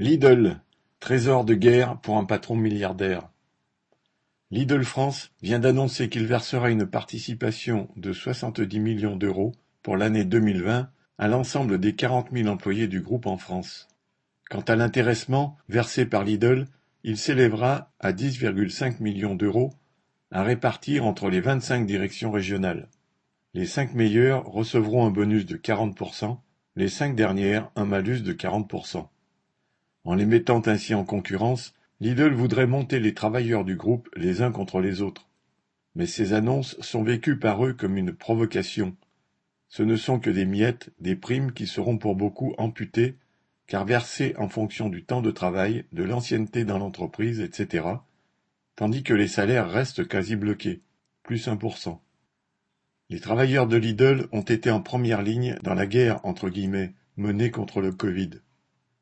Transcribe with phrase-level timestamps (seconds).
[0.00, 0.62] Lidl,
[0.98, 3.28] trésor de guerre pour un patron milliardaire.
[4.50, 9.52] Lidl France vient d'annoncer qu'il versera une participation de soixante-dix millions d'euros
[9.82, 13.88] pour l'année 2020 à l'ensemble des quarante mille employés du groupe en France.
[14.48, 16.64] Quant à l'intéressement versé par Lidl,
[17.04, 19.74] il s'élèvera à dix virgule cinq millions d'euros
[20.30, 22.88] à répartir entre les vingt-cinq directions régionales.
[23.52, 26.42] Les cinq meilleures recevront un bonus de quarante pour cent,
[26.74, 29.10] les cinq dernières un malus de quarante pour cent.
[30.04, 34.50] En les mettant ainsi en concurrence, Lidl voudrait monter les travailleurs du groupe les uns
[34.50, 35.28] contre les autres.
[35.94, 38.96] Mais ces annonces sont vécues par eux comme une provocation.
[39.68, 43.16] Ce ne sont que des miettes, des primes qui seront pour beaucoup amputées,
[43.66, 47.86] car versées en fonction du temps de travail, de l'ancienneté dans l'entreprise, etc.,
[48.74, 50.80] tandis que les salaires restent quasi bloqués,
[51.22, 51.98] plus 1%.
[53.10, 57.50] Les travailleurs de Lidl ont été en première ligne dans la guerre entre guillemets menée
[57.50, 58.30] contre le Covid.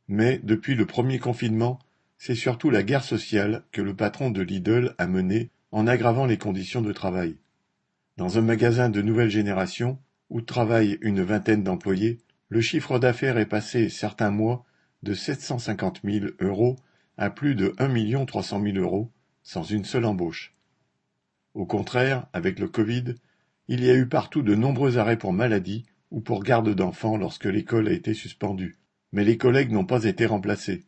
[0.09, 1.79] Mais, depuis le premier confinement,
[2.17, 6.39] c'est surtout la guerre sociale que le patron de Lidl a menée en aggravant les
[6.39, 7.37] conditions de travail.
[8.17, 9.99] Dans un magasin de nouvelle génération,
[10.31, 14.65] où travaillent une vingtaine d'employés, le chiffre d'affaires est passé certains mois
[15.03, 16.77] de 750 000 euros
[17.17, 19.11] à plus de 1 300 000 euros,
[19.43, 20.55] sans une seule embauche.
[21.55, 23.15] Au contraire, avec le Covid,
[23.69, 27.45] il y a eu partout de nombreux arrêts pour maladie ou pour garde d'enfants lorsque
[27.45, 28.79] l'école a été suspendue.
[29.13, 30.85] Mais les collègues n'ont pas été remplacés.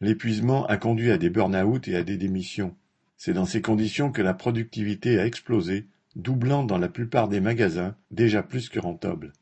[0.00, 2.76] L'épuisement a conduit à des burn-out et à des démissions.
[3.16, 7.96] C'est dans ces conditions que la productivité a explosé, doublant dans la plupart des magasins,
[8.10, 9.32] déjà plus que rentables.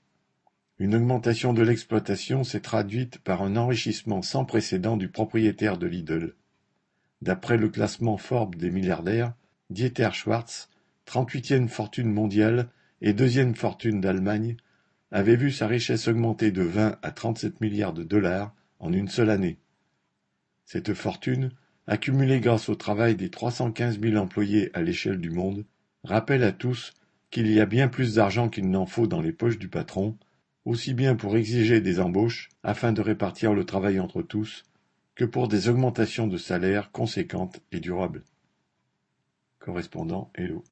[0.78, 6.34] Une augmentation de l'exploitation s'est traduite par un enrichissement sans précédent du propriétaire de Lidl.
[7.22, 9.32] D'après le classement Forbes des milliardaires,
[9.70, 10.68] Dieter Schwartz,
[11.06, 12.68] 38e fortune mondiale
[13.00, 14.56] et deuxième fortune d'Allemagne,
[15.10, 19.30] avait vu sa richesse augmenter de 20 à 37 milliards de dollars en une seule
[19.30, 19.58] année.
[20.64, 21.50] Cette fortune,
[21.86, 25.64] accumulée grâce au travail des 315 000 employés à l'échelle du monde,
[26.02, 26.92] rappelle à tous
[27.30, 30.16] qu'il y a bien plus d'argent qu'il n'en faut dans les poches du patron,
[30.64, 34.64] aussi bien pour exiger des embauches afin de répartir le travail entre tous,
[35.14, 38.24] que pour des augmentations de salaire conséquentes et durables.
[39.58, 40.64] Correspondant Hello.